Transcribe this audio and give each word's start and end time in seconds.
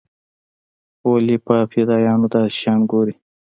ولې 1.09 1.37
په 1.45 1.55
فدايانو 1.71 2.27
داسې 2.33 2.55
شيان 2.61 2.79
ګوري. 2.91 3.15